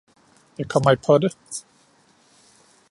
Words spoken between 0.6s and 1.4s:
kommer i potte